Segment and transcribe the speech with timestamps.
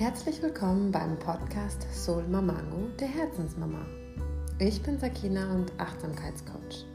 [0.00, 3.84] Herzlich willkommen beim Podcast Soul Mamango, der Herzensmama.
[4.58, 6.86] Ich bin Sakina und Achtsamkeitscoach.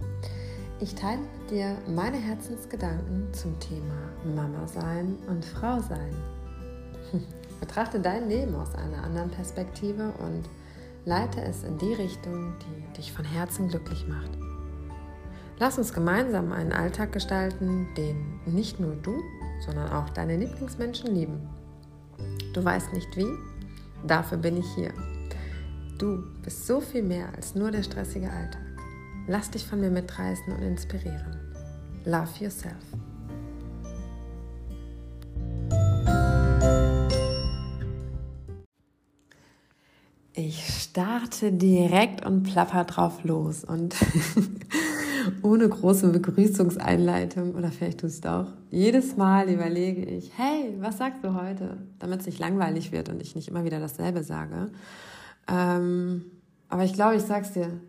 [0.80, 6.16] Ich teile mit dir meine Herzensgedanken zum Thema Mama sein und Frau sein.
[7.60, 10.50] Betrachte dein Leben aus einer anderen Perspektive und
[11.06, 14.32] leite es in die Richtung, die dich von Herzen glücklich macht.
[15.60, 19.22] Lass uns gemeinsam einen Alltag gestalten, den nicht nur du,
[19.64, 21.48] sondern auch deine Lieblingsmenschen lieben.
[22.54, 23.28] Du weißt nicht wie?
[24.06, 24.94] Dafür bin ich hier.
[25.98, 28.62] Du bist so viel mehr als nur der stressige Alltag.
[29.28, 31.40] Lass dich von mir mitreißen und inspirieren.
[32.06, 32.76] Love yourself.
[40.34, 43.96] Ich starte direkt und plapper drauf los und
[45.42, 48.48] ohne große Begrüßungseinleitung oder vielleicht tust du auch.
[48.72, 51.78] Jedes Mal überlege ich, hey, was sagst du heute?
[52.00, 54.72] Damit es nicht langweilig wird und ich nicht immer wieder dasselbe sage.
[55.48, 56.26] Ähm,
[56.70, 57.80] aber ich glaube, ich sag's dir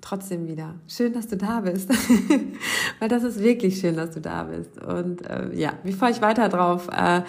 [0.00, 0.74] trotzdem wieder.
[0.86, 1.88] Schön, dass du da bist.
[2.98, 4.80] Weil das ist wirklich schön, dass du da bist.
[4.82, 7.22] Und äh, ja, bevor ich weiter drauf äh,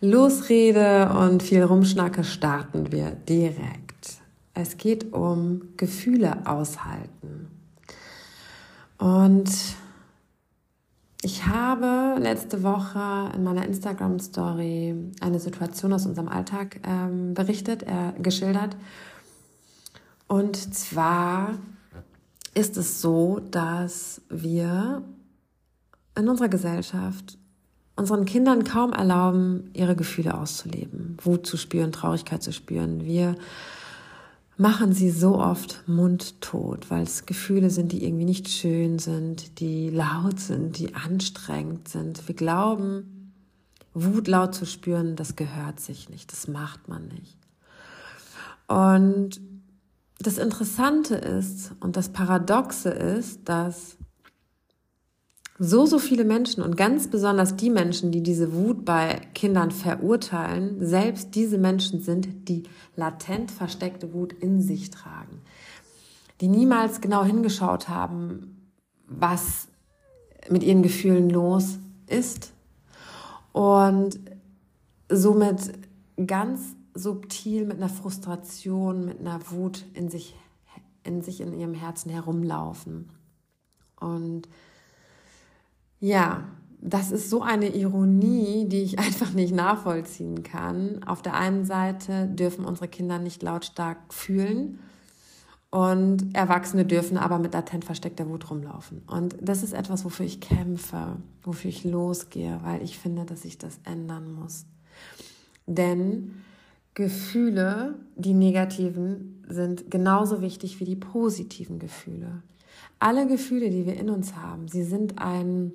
[0.00, 4.18] losrede und viel rumschnacke, starten wir direkt.
[4.52, 7.48] Es geht um Gefühle aushalten.
[9.04, 9.50] Und
[11.20, 18.18] ich habe letzte Woche in meiner Instagram-Story eine Situation aus unserem Alltag ähm, berichtet, äh,
[18.18, 18.78] geschildert.
[20.26, 21.58] Und zwar
[22.54, 25.02] ist es so, dass wir
[26.16, 27.36] in unserer Gesellschaft
[27.96, 33.04] unseren Kindern kaum erlauben, ihre Gefühle auszuleben, Wut zu spüren, Traurigkeit zu spüren.
[33.04, 33.36] Wir
[34.56, 39.90] machen sie so oft mundtot, weil es Gefühle sind, die irgendwie nicht schön sind, die
[39.90, 42.26] laut sind, die anstrengend sind.
[42.28, 43.32] Wir glauben,
[43.94, 47.38] Wut laut zu spüren, das gehört sich nicht, das macht man nicht.
[48.66, 49.40] Und
[50.18, 53.96] das Interessante ist und das Paradoxe ist, dass
[55.58, 60.84] so, so viele Menschen und ganz besonders die Menschen, die diese Wut bei Kindern verurteilen,
[60.84, 62.64] selbst diese Menschen sind, die
[62.96, 65.40] latent versteckte Wut in sich tragen,
[66.40, 68.68] die niemals genau hingeschaut haben,
[69.06, 69.68] was
[70.50, 71.78] mit ihren Gefühlen los
[72.08, 72.52] ist
[73.52, 74.18] und
[75.08, 75.72] somit
[76.26, 80.34] ganz subtil mit einer Frustration, mit einer Wut in sich,
[81.04, 83.10] in sich in ihrem Herzen herumlaufen.
[84.00, 84.48] Und
[86.00, 86.44] ja,
[86.80, 91.02] das ist so eine Ironie, die ich einfach nicht nachvollziehen kann.
[91.04, 94.78] Auf der einen Seite dürfen unsere Kinder nicht lautstark fühlen
[95.70, 99.02] und Erwachsene dürfen aber mit latent versteckter Wut rumlaufen.
[99.08, 103.58] Und das ist etwas, wofür ich kämpfe, wofür ich losgehe, weil ich finde, dass ich
[103.58, 104.66] das ändern muss.
[105.66, 106.44] Denn
[106.94, 112.42] Gefühle, die negativen, sind genauso wichtig wie die positiven Gefühle.
[113.00, 115.72] Alle Gefühle, die wir in uns haben, sie sind ein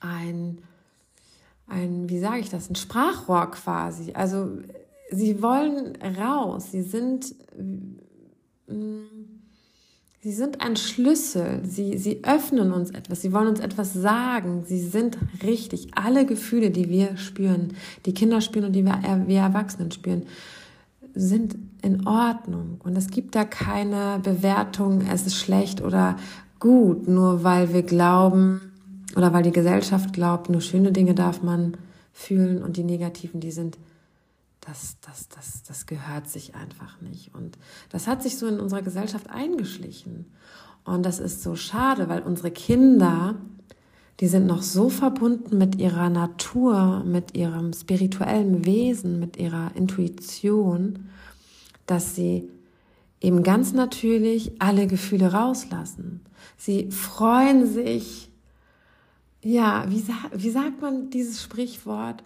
[0.00, 0.58] ein,
[1.66, 4.12] ein, wie sage ich das, ein Sprachrohr quasi.
[4.14, 4.50] Also
[5.10, 8.74] sie wollen raus, sie sind, mm,
[10.20, 14.80] sie sind ein Schlüssel, sie, sie öffnen uns etwas, sie wollen uns etwas sagen, sie
[14.80, 15.88] sind richtig.
[15.94, 17.74] Alle Gefühle, die wir spüren,
[18.06, 20.24] die Kinder spüren und die wir, wir Erwachsenen spüren,
[21.14, 22.80] sind in Ordnung.
[22.84, 26.16] Und es gibt da keine Bewertung, es ist schlecht oder
[26.60, 28.67] gut, nur weil wir glauben,
[29.18, 31.76] oder weil die Gesellschaft glaubt, nur schöne Dinge darf man
[32.12, 33.76] fühlen und die negativen, die sind,
[34.60, 37.34] das, das, das, das gehört sich einfach nicht.
[37.34, 37.58] Und
[37.90, 40.26] das hat sich so in unserer Gesellschaft eingeschlichen.
[40.84, 43.34] Und das ist so schade, weil unsere Kinder,
[44.20, 51.08] die sind noch so verbunden mit ihrer Natur, mit ihrem spirituellen Wesen, mit ihrer Intuition,
[51.86, 52.48] dass sie
[53.20, 56.20] eben ganz natürlich alle Gefühle rauslassen.
[56.56, 58.27] Sie freuen sich
[59.48, 62.22] ja, wie, wie sagt man dieses Sprichwort?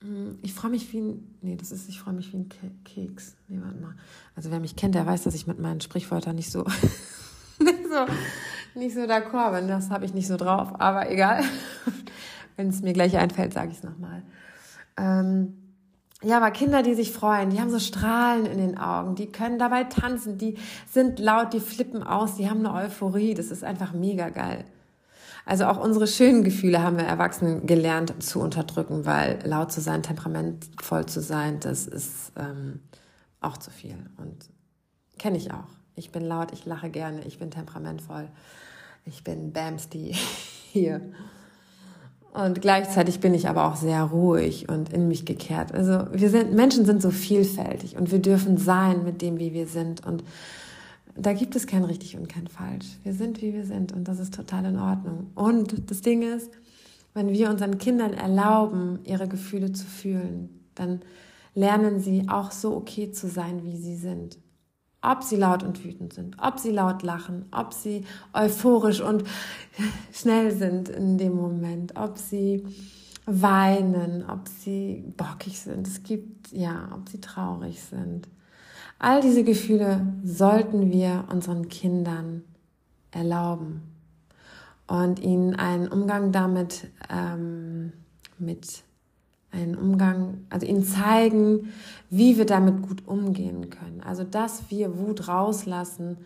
[0.00, 2.48] Hm, ich freue mich wie ein, nee, das ist, ich freue mich wie ein
[2.84, 3.36] Keks.
[3.46, 3.94] Nee, warte mal.
[4.34, 6.64] Also wer mich kennt, der weiß, dass ich mit meinen Sprichwörtern nicht so,
[7.60, 9.68] nicht so, nicht so d'accord bin.
[9.68, 11.44] Das habe ich nicht so drauf, aber egal.
[12.56, 14.22] Wenn es mir gleich einfällt, sage ich es nochmal.
[14.96, 15.56] Ähm,
[16.22, 19.60] ja, aber Kinder, die sich freuen, die haben so Strahlen in den Augen, die können
[19.60, 20.56] dabei tanzen, die
[20.90, 24.64] sind laut, die flippen aus, die haben eine Euphorie, das ist einfach mega geil.
[25.46, 30.02] Also auch unsere schönen Gefühle haben wir Erwachsenen gelernt zu unterdrücken, weil laut zu sein,
[30.02, 32.80] temperamentvoll zu sein, das ist ähm,
[33.40, 33.94] auch zu viel.
[34.18, 34.50] Und
[35.18, 35.68] kenne ich auch.
[35.94, 38.28] Ich bin laut, ich lache gerne, ich bin temperamentvoll,
[39.04, 40.16] ich bin Bamsty
[40.72, 41.00] hier.
[42.34, 45.72] Und gleichzeitig bin ich aber auch sehr ruhig und in mich gekehrt.
[45.72, 49.68] Also wir sind, Menschen sind so vielfältig und wir dürfen sein mit dem, wie wir
[49.68, 50.04] sind.
[50.04, 50.24] Und
[51.18, 52.86] da gibt es kein richtig und kein falsch.
[53.02, 55.30] Wir sind, wie wir sind und das ist total in Ordnung.
[55.34, 56.50] Und das Ding ist,
[57.14, 61.00] wenn wir unseren Kindern erlauben, ihre Gefühle zu fühlen, dann
[61.54, 64.38] lernen sie auch so okay zu sein, wie sie sind.
[65.00, 69.24] Ob sie laut und wütend sind, ob sie laut lachen, ob sie euphorisch und
[70.12, 72.64] schnell sind in dem Moment, ob sie
[73.24, 75.86] weinen, ob sie bockig sind.
[75.86, 78.28] Es gibt, ja, ob sie traurig sind.
[78.98, 82.42] All diese Gefühle sollten wir unseren Kindern
[83.10, 83.82] erlauben
[84.86, 87.92] und ihnen einen Umgang damit ähm,
[88.38, 88.84] mit
[89.50, 91.72] einen Umgang, also ihnen zeigen,
[92.10, 94.02] wie wir damit gut umgehen können.
[94.04, 96.18] Also, dass wir Wut rauslassen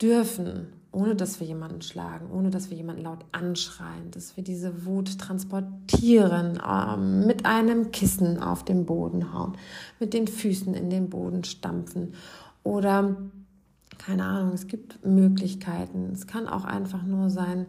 [0.00, 4.86] dürfen, ohne dass wir jemanden schlagen, ohne dass wir jemanden laut anschreien, dass wir diese
[4.86, 9.56] Wut transportieren, ähm, mit einem Kissen auf den Boden hauen,
[9.98, 12.14] mit den Füßen in den Boden stampfen
[12.62, 13.16] oder
[13.98, 16.10] keine Ahnung, es gibt Möglichkeiten.
[16.12, 17.66] Es kann auch einfach nur sein,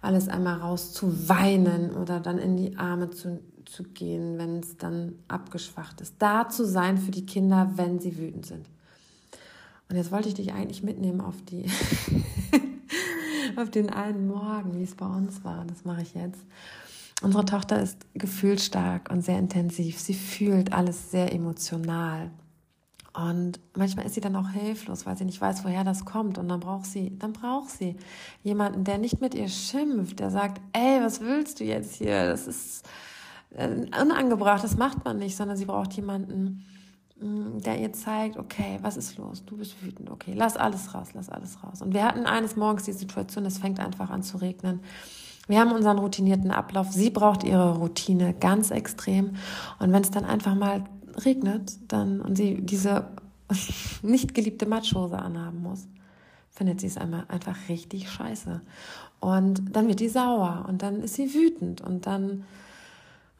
[0.00, 4.76] alles einmal raus zu weinen oder dann in die Arme zu zu gehen, wenn es
[4.76, 6.16] dann abgeschwacht ist.
[6.18, 8.68] Da zu sein für die Kinder, wenn sie wütend sind.
[9.88, 11.66] Und jetzt wollte ich dich eigentlich mitnehmen auf die,
[13.56, 15.64] auf den einen Morgen, wie es bei uns war.
[15.66, 16.44] Das mache ich jetzt.
[17.22, 20.00] Unsere Tochter ist gefühlsstark und sehr intensiv.
[20.00, 22.30] Sie fühlt alles sehr emotional.
[23.12, 26.36] Und manchmal ist sie dann auch hilflos, weil sie nicht weiß, woher das kommt.
[26.36, 27.96] Und dann braucht sie, dann braucht sie
[28.42, 32.26] jemanden, der nicht mit ihr schimpft, der sagt, ey, was willst du jetzt hier?
[32.26, 32.84] Das ist,
[33.50, 33.68] äh,
[34.00, 36.64] unangebracht, das macht man nicht, sondern sie braucht jemanden,
[37.24, 39.44] der ihr zeigt, okay, was ist los?
[39.44, 41.80] Du bist wütend, okay, lass alles raus, lass alles raus.
[41.80, 44.80] Und wir hatten eines Morgens die Situation, es fängt einfach an zu regnen.
[45.46, 46.92] Wir haben unseren routinierten Ablauf.
[46.92, 49.36] Sie braucht ihre Routine ganz extrem.
[49.78, 50.84] Und wenn es dann einfach mal
[51.24, 53.06] regnet, dann und sie diese
[54.02, 55.86] nicht geliebte Matschhose anhaben muss,
[56.50, 58.60] findet sie es einmal einfach richtig scheiße.
[59.20, 62.44] Und dann wird die sauer und dann ist sie wütend und dann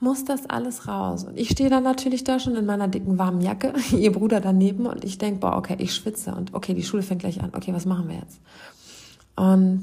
[0.00, 1.24] muss das alles raus.
[1.24, 4.86] Und ich stehe dann natürlich da schon in meiner dicken warmen Jacke, ihr Bruder daneben
[4.86, 7.50] und ich denke, boah, okay, ich schwitze und okay, die Schule fängt gleich an.
[7.54, 8.40] Okay, was machen wir jetzt?
[9.36, 9.82] Und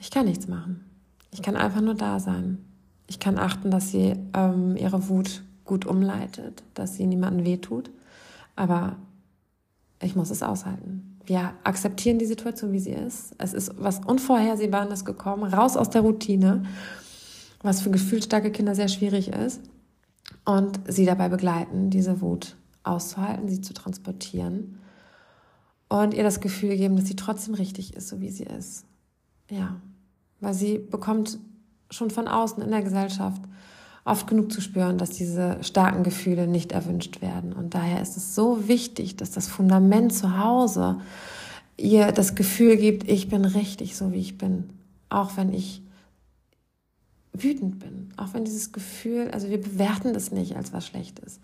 [0.00, 0.84] ich kann nichts machen.
[1.30, 2.64] Ich kann einfach nur da sein.
[3.06, 7.90] Ich kann achten, dass sie ähm, ihre Wut gut umleitet, dass sie niemandem wehtut.
[8.56, 8.96] Aber
[10.00, 11.18] ich muss es aushalten.
[11.26, 13.34] Wir akzeptieren die Situation, wie sie ist.
[13.38, 16.64] Es ist was Unvorhersehbares gekommen, raus aus der Routine
[17.64, 19.60] was für gefühlsstarke Kinder sehr schwierig ist.
[20.44, 24.78] Und sie dabei begleiten, diese Wut auszuhalten, sie zu transportieren
[25.88, 28.84] und ihr das Gefühl geben, dass sie trotzdem richtig ist, so wie sie ist.
[29.50, 29.80] Ja,
[30.40, 31.38] weil sie bekommt
[31.90, 33.42] schon von außen in der Gesellschaft
[34.04, 37.54] oft genug zu spüren, dass diese starken Gefühle nicht erwünscht werden.
[37.54, 41.00] Und daher ist es so wichtig, dass das Fundament zu Hause
[41.78, 44.70] ihr das Gefühl gibt, ich bin richtig, so wie ich bin.
[45.08, 45.82] Auch wenn ich
[47.34, 48.12] wütend bin.
[48.16, 51.40] Auch wenn dieses Gefühl, also wir bewerten das nicht als was Schlechtes.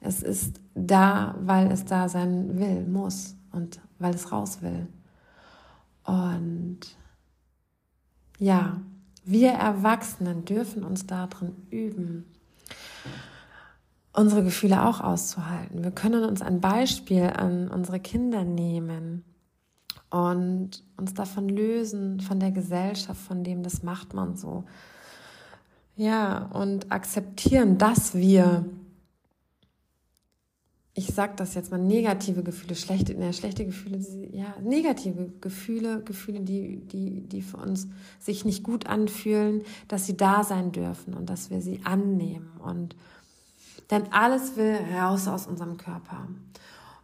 [0.00, 4.88] Es ist da, weil es da sein will, muss und weil es raus will.
[6.04, 6.80] Und
[8.38, 8.80] ja,
[9.24, 12.24] wir Erwachsenen dürfen uns darin üben,
[14.12, 15.84] unsere Gefühle auch auszuhalten.
[15.84, 19.24] Wir können uns ein Beispiel an unsere Kinder nehmen
[20.10, 24.64] und uns davon lösen, von der Gesellschaft, von dem, das macht man so.
[25.96, 28.64] Ja, und akzeptieren, dass wir,
[30.94, 33.98] ich sag das jetzt mal, negative Gefühle, schlechte, ne, schlechte Gefühle,
[34.32, 40.16] ja, negative Gefühle, Gefühle, die, die, die für uns sich nicht gut anfühlen, dass sie
[40.16, 42.50] da sein dürfen und dass wir sie annehmen.
[42.58, 42.96] Und
[43.90, 46.26] denn alles will raus aus unserem Körper.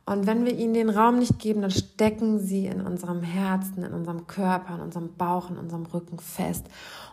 [0.06, 3.92] Und wenn wir ihnen den Raum nicht geben, dann stecken sie in unserem Herzen, in
[3.92, 6.64] unserem Körper, in unserem Bauch, in unserem Rücken fest.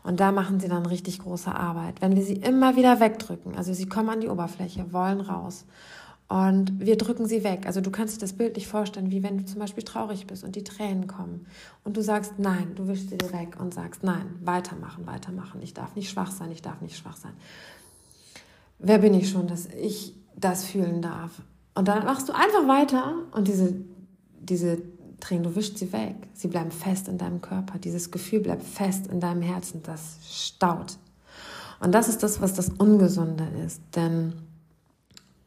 [0.03, 2.03] Und da machen sie dann richtig große Arbeit.
[2.03, 5.65] Wenn wir sie immer wieder wegdrücken, also sie kommen an die Oberfläche, wollen raus.
[6.27, 7.65] Und wir drücken sie weg.
[7.65, 10.55] Also du kannst dir das bildlich vorstellen, wie wenn du zum Beispiel traurig bist und
[10.55, 11.47] die Tränen kommen.
[11.83, 15.63] Und du sagst nein, du wischst sie weg und sagst nein, weitermachen, weitermachen.
[15.63, 17.33] Ich darf nicht schwach sein, ich darf nicht schwach sein.
[18.77, 21.41] Wer bin ich schon, dass ich das fühlen darf?
[21.73, 23.73] Und dann machst du einfach weiter und diese,
[24.49, 24.81] diese
[25.19, 26.15] Tränen, du wischst sie weg.
[26.33, 27.79] Sie bleiben fest in deinem Körper.
[27.79, 29.81] Dieses Gefühl bleibt fest in deinem Herzen.
[29.83, 30.97] Das staut.
[31.79, 33.81] Und das ist das, was das Ungesunde ist.
[33.95, 34.33] Denn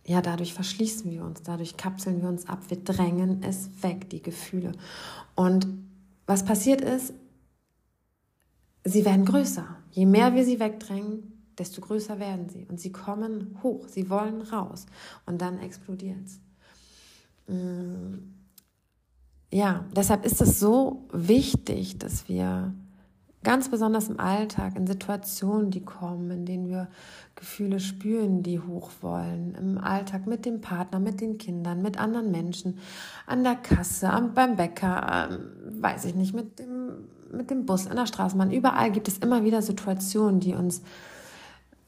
[0.04, 4.22] ja, dadurch verschließen wir uns, dadurch kapseln wir uns ab, wir drängen es weg, die
[4.22, 4.72] Gefühle.
[5.34, 5.66] Und
[6.26, 7.12] was passiert ist,
[8.84, 9.66] sie werden größer.
[9.90, 12.66] Je mehr wir sie wegdrängen, desto größer werden sie.
[12.70, 14.86] Und sie kommen hoch, sie wollen raus.
[15.26, 17.54] Und dann explodiert es.
[17.54, 18.37] Mm.
[19.50, 22.74] Ja, deshalb ist es so wichtig, dass wir
[23.44, 26.88] ganz besonders im Alltag, in Situationen, die kommen, in denen wir
[27.34, 32.30] Gefühle spüren, die hoch wollen, im Alltag mit dem Partner, mit den Kindern, mit anderen
[32.30, 32.78] Menschen,
[33.26, 37.96] an der Kasse, beim Bäcker, ähm, weiß ich nicht, mit dem, mit dem Bus, an
[37.96, 40.82] der Straßenbahn, überall gibt es immer wieder Situationen, die uns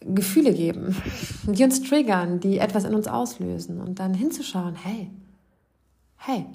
[0.00, 0.96] Gefühle geben,
[1.42, 3.80] die uns triggern, die etwas in uns auslösen.
[3.80, 5.10] Und dann hinzuschauen, hey,
[6.16, 6.46] hey,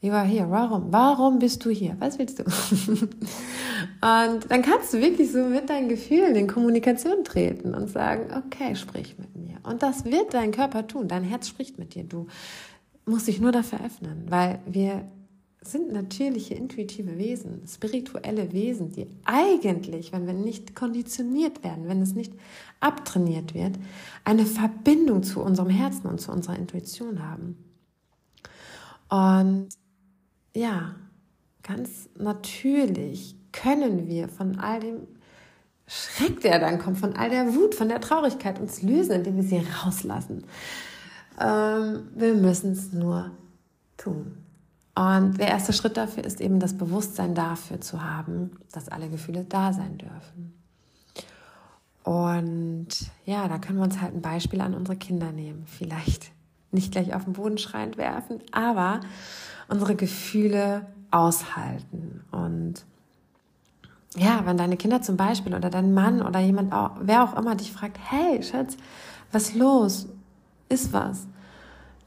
[0.00, 0.92] you are here, warum?
[0.92, 1.96] Warum bist du hier?
[1.98, 2.44] Was willst du?
[2.44, 3.10] und
[4.00, 9.16] dann kannst du wirklich so mit deinen Gefühlen in Kommunikation treten und sagen, okay, sprich
[9.18, 9.58] mit mir.
[9.62, 12.26] Und das wird dein Körper tun, dein Herz spricht mit dir, du
[13.04, 15.04] musst dich nur dafür öffnen, weil wir
[15.62, 22.14] sind natürliche, intuitive Wesen, spirituelle Wesen, die eigentlich, wenn wir nicht konditioniert werden, wenn es
[22.14, 22.32] nicht
[22.80, 23.78] abtrainiert wird,
[24.24, 27.56] eine Verbindung zu unserem Herzen und zu unserer Intuition haben.
[29.10, 29.68] Und
[30.54, 30.94] ja,
[31.62, 35.06] ganz natürlich können wir von all dem
[35.86, 39.42] Schreck, der dann kommt, von all der Wut, von der Traurigkeit uns lösen, indem wir
[39.42, 40.44] sie rauslassen.
[41.40, 43.32] Ähm, wir müssen es nur
[43.96, 44.36] tun.
[44.94, 49.44] Und der erste Schritt dafür ist eben das Bewusstsein dafür zu haben, dass alle Gefühle
[49.44, 50.54] da sein dürfen.
[52.02, 52.88] Und
[53.24, 55.64] ja, da können wir uns halt ein Beispiel an unsere Kinder nehmen.
[55.66, 56.32] Vielleicht
[56.70, 59.00] nicht gleich auf den Boden schreiend werfen, aber
[59.70, 62.22] unsere Gefühle aushalten.
[62.30, 62.84] Und
[64.16, 67.54] ja, wenn deine Kinder zum Beispiel oder dein Mann oder jemand, auch, wer auch immer
[67.54, 68.76] dich fragt, hey Schatz,
[69.32, 70.08] was los?
[70.68, 71.26] Ist was?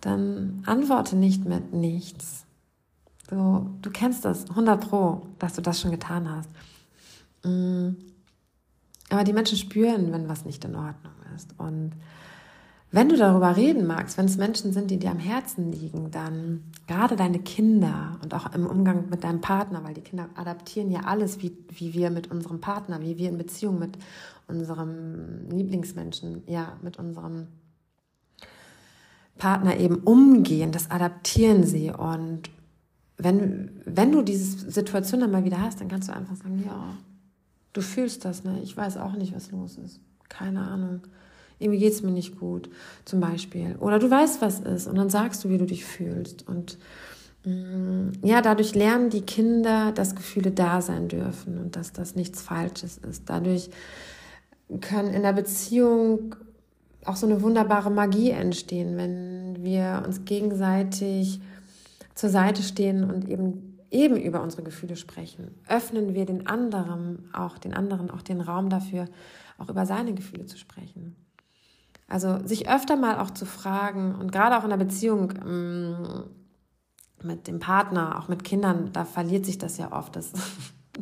[0.01, 2.43] Dann antworte nicht mit nichts,
[3.27, 6.49] Du, du kennst das, 100 Pro, dass du das schon getan hast.
[7.43, 7.95] Mm.
[9.09, 11.53] Aber die Menschen spüren, wenn was nicht in Ordnung ist.
[11.57, 11.93] Und
[12.93, 16.61] wenn du darüber reden magst, wenn es Menschen sind, die dir am Herzen liegen, dann
[16.85, 20.99] gerade deine Kinder und auch im Umgang mit deinem Partner, weil die Kinder adaptieren ja
[21.01, 23.97] alles, wie, wie wir mit unserem Partner, wie wir in Beziehung mit
[24.47, 27.47] unserem Lieblingsmenschen, ja, mit unserem
[29.39, 31.89] Partner eben umgehen, das adaptieren sie.
[31.89, 32.51] Und
[33.17, 36.93] wenn, wenn du diese Situation dann mal wieder hast, dann kannst du einfach sagen, ja,
[37.73, 38.59] du fühlst das, ne?
[38.61, 39.99] Ich weiß auch nicht, was los ist.
[40.29, 41.01] Keine Ahnung.
[41.59, 42.69] Irgendwie geht es mir nicht gut,
[43.05, 43.75] zum Beispiel.
[43.79, 46.47] Oder du weißt, was ist, und dann sagst du, wie du dich fühlst.
[46.47, 46.77] Und
[47.45, 52.41] mm, ja, dadurch lernen die Kinder, dass Gefühle da sein dürfen und dass das nichts
[52.41, 53.23] Falsches ist.
[53.27, 53.69] Dadurch
[54.81, 56.35] können in der Beziehung
[57.05, 61.41] auch so eine wunderbare Magie entstehen, wenn wir uns gegenseitig
[62.15, 67.57] zur Seite stehen und eben eben über unsere Gefühle sprechen, öffnen wir den anderen auch
[67.57, 69.07] den anderen auch den Raum dafür,
[69.57, 71.15] auch über seine Gefühle zu sprechen.
[72.07, 76.23] Also sich öfter mal auch zu fragen und gerade auch in der Beziehung ähm,
[77.23, 80.31] mit dem Partner, auch mit Kindern, da verliert sich das ja oft, das,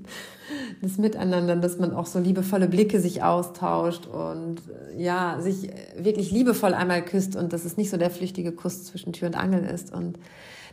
[0.81, 6.31] das Miteinander, dass man auch so liebevolle Blicke sich austauscht und äh, ja, sich wirklich
[6.31, 9.63] liebevoll einmal küsst und dass es nicht so der flüchtige Kuss zwischen Tür und Angel
[9.63, 10.19] ist und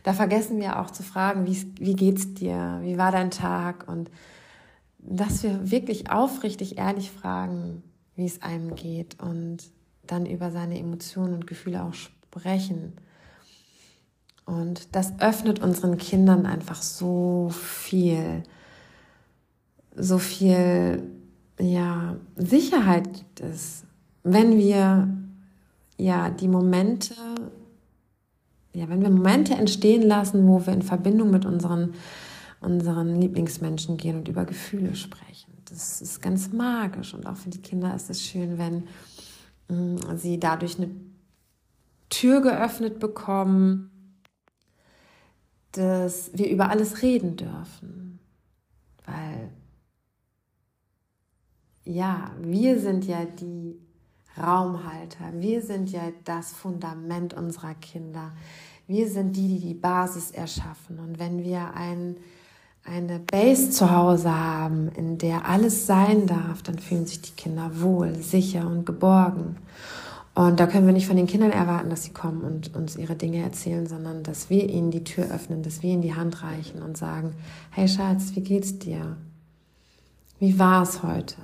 [0.03, 2.79] da vergessen wir auch zu fragen, wie, wie geht's dir?
[2.83, 3.87] Wie war dein Tag?
[3.87, 4.09] Und
[4.99, 7.83] dass wir wirklich aufrichtig ehrlich fragen,
[8.15, 9.57] wie es einem geht und
[10.11, 12.93] dann über seine Emotionen und Gefühle auch sprechen.
[14.45, 18.43] Und das öffnet unseren Kindern einfach so viel,
[19.95, 21.03] so viel,
[21.59, 23.83] ja, Sicherheit gibt es,
[24.23, 25.09] wenn wir
[25.97, 27.13] ja die Momente
[28.73, 31.93] ja, wenn wir Momente entstehen lassen, wo wir in Verbindung mit unseren,
[32.61, 35.51] unseren Lieblingsmenschen gehen und über Gefühle sprechen.
[35.69, 38.83] Das ist ganz magisch und auch für die Kinder ist es schön, wenn
[40.15, 40.89] sie dadurch eine
[42.09, 43.91] Tür geöffnet bekommen,
[45.73, 48.19] dass wir über alles reden dürfen.
[49.05, 49.49] Weil,
[51.85, 53.79] ja, wir sind ja die
[54.37, 55.33] Raumhalter.
[55.33, 58.31] Wir sind ja das Fundament unserer Kinder.
[58.87, 60.99] Wir sind die, die die Basis erschaffen.
[60.99, 62.17] Und wenn wir ein,
[62.89, 67.69] eine Base zu Hause haben, in der alles sein darf, dann fühlen sich die Kinder
[67.81, 69.57] wohl, sicher und geborgen.
[70.33, 73.15] Und da können wir nicht von den Kindern erwarten, dass sie kommen und uns ihre
[73.15, 76.81] Dinge erzählen, sondern dass wir ihnen die Tür öffnen, dass wir ihnen die Hand reichen
[76.81, 77.33] und sagen,
[77.71, 79.17] hey Schatz, wie geht's dir?
[80.39, 81.35] Wie war es heute?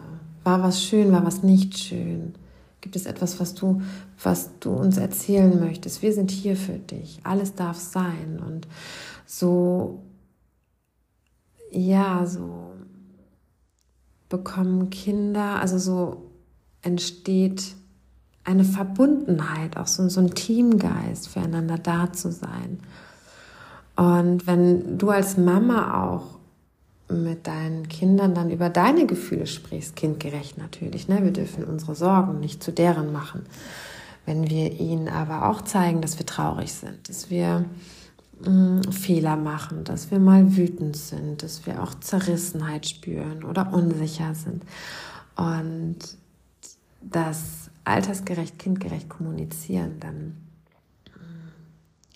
[0.44, 2.36] War was schön, war was nicht schön?
[2.80, 3.82] Gibt es etwas, was du,
[4.22, 6.02] was du uns erzählen möchtest?
[6.02, 7.20] Wir sind hier für dich.
[7.24, 8.40] Alles darf sein.
[8.46, 8.68] Und
[9.25, 10.00] so,
[11.75, 12.72] ja, so
[14.29, 16.32] bekommen Kinder, also so
[16.82, 17.75] entsteht
[18.44, 22.79] eine Verbundenheit, auch so, so ein Teamgeist, füreinander da zu sein.
[23.96, 26.39] Und wenn du als Mama auch
[27.08, 31.24] mit deinen Kindern dann über deine Gefühle sprichst, kindgerecht natürlich, ne?
[31.24, 33.46] wir dürfen unsere Sorgen nicht zu deren machen.
[34.25, 37.65] Wenn wir ihnen aber auch zeigen, dass wir traurig sind, dass wir
[38.42, 44.34] mm, Fehler machen, dass wir mal wütend sind, dass wir auch Zerrissenheit spüren oder unsicher
[44.36, 44.63] sind
[45.36, 45.98] und
[47.01, 50.38] das altersgerecht, kindgerecht kommunizieren, dann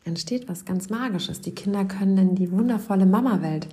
[0.04, 1.42] entsteht was ganz Magisches.
[1.42, 3.68] Die Kinder können in die wundervolle Mama-Welt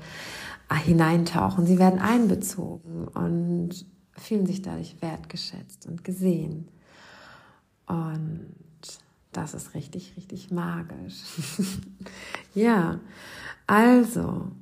[0.70, 1.66] hineintauchen.
[1.66, 6.68] Sie werden einbezogen und fühlen sich dadurch wertgeschätzt und gesehen.
[7.86, 8.45] Und
[9.36, 11.22] das ist richtig, richtig magisch.
[12.54, 13.00] ja,
[13.66, 14.52] also,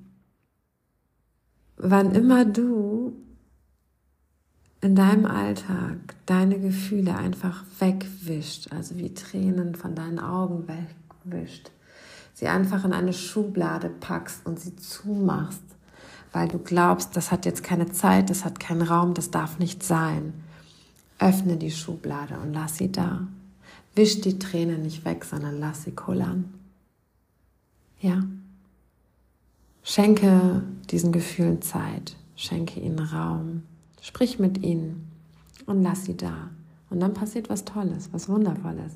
[1.76, 3.16] wann immer du
[4.80, 11.70] in deinem Alltag deine Gefühle einfach wegwischt, also wie Tränen von deinen Augen wegwischt,
[12.34, 15.62] sie einfach in eine Schublade packst und sie zumachst,
[16.32, 19.82] weil du glaubst, das hat jetzt keine Zeit, das hat keinen Raum, das darf nicht
[19.82, 20.34] sein.
[21.18, 23.28] Öffne die Schublade und lass sie da.
[23.94, 26.52] Wisch die Tränen nicht weg, sondern lass sie kullern.
[28.00, 28.24] Ja.
[29.82, 33.62] Schenke diesen Gefühlen Zeit, schenke ihnen Raum.
[34.00, 35.10] Sprich mit ihnen
[35.66, 36.50] und lass sie da.
[36.90, 38.92] Und dann passiert was Tolles, was Wundervolles.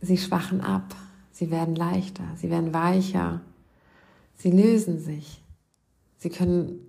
[0.00, 0.94] Sie schwachen ab,
[1.32, 3.40] sie werden leichter, sie werden weicher,
[4.36, 5.42] sie lösen sich.
[6.18, 6.80] Sie können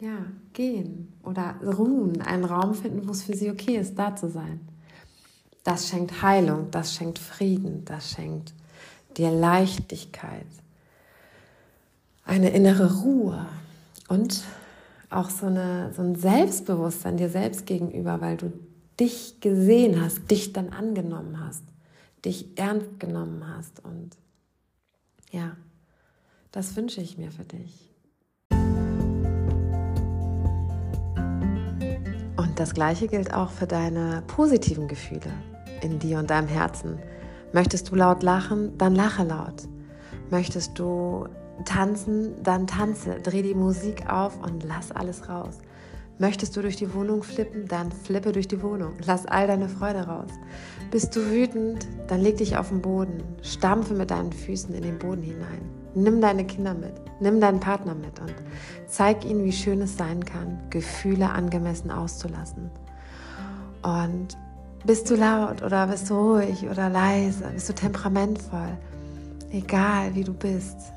[0.00, 4.30] ja, gehen oder ruhen, einen Raum finden, wo es für sie okay ist, da zu
[4.30, 4.60] sein.
[5.64, 8.54] Das schenkt Heilung, das schenkt Frieden, das schenkt
[9.16, 10.46] dir Leichtigkeit,
[12.24, 13.46] eine innere Ruhe
[14.08, 14.42] und
[15.10, 18.52] auch so, eine, so ein Selbstbewusstsein dir selbst gegenüber, weil du
[19.00, 21.62] dich gesehen hast, dich dann angenommen hast,
[22.24, 23.84] dich ernst genommen hast.
[23.84, 24.16] Und
[25.30, 25.56] ja,
[26.52, 27.87] das wünsche ich mir für dich.
[32.58, 35.32] Das Gleiche gilt auch für deine positiven Gefühle
[35.80, 36.98] in dir und deinem Herzen.
[37.52, 39.68] Möchtest du laut lachen, dann lache laut.
[40.30, 41.28] Möchtest du
[41.64, 45.58] tanzen, dann tanze, dreh die Musik auf und lass alles raus.
[46.18, 48.94] Möchtest du durch die Wohnung flippen, dann flippe durch die Wohnung.
[49.06, 50.30] Lass all deine Freude raus.
[50.90, 53.22] Bist du wütend, dann leg dich auf den Boden.
[53.40, 55.77] Stampfe mit deinen Füßen in den Boden hinein.
[55.94, 58.34] Nimm deine Kinder mit, nimm deinen Partner mit und
[58.86, 62.70] zeig ihnen, wie schön es sein kann, Gefühle angemessen auszulassen.
[63.82, 64.36] Und
[64.84, 68.76] bist du laut oder bist du ruhig oder leise, bist du temperamentvoll,
[69.50, 70.92] egal wie du bist,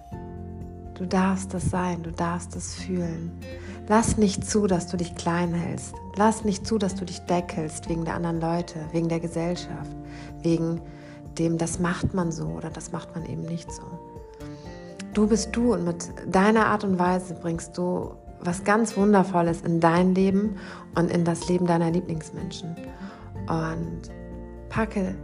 [1.01, 3.32] Du darfst das sein, du darfst das fühlen.
[3.88, 5.95] Lass nicht zu, dass du dich klein hältst.
[6.15, 9.89] Lass nicht zu, dass du dich deckelst wegen der anderen Leute, wegen der Gesellschaft,
[10.43, 10.80] wegen
[11.39, 13.82] dem, das macht man so oder das macht man eben nicht so.
[15.13, 19.80] Du bist du und mit deiner Art und Weise bringst du was ganz Wundervolles in
[19.80, 20.58] dein Leben
[20.95, 22.75] und in das Leben deiner Lieblingsmenschen.
[23.47, 24.10] Und
[24.69, 25.15] packe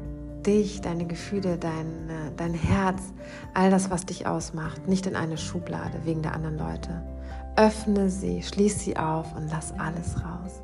[0.45, 3.01] dich, deine Gefühle, dein, äh, dein Herz,
[3.53, 7.03] all das, was dich ausmacht, nicht in eine Schublade wegen der anderen Leute.
[7.56, 10.62] Öffne sie, schließ sie auf und lass alles raus.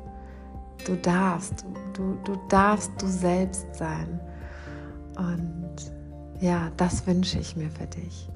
[0.86, 1.64] Du darfst,
[1.94, 4.20] du, du darfst du selbst sein.
[5.16, 5.74] Und
[6.40, 8.28] ja, das wünsche ich mir für dich.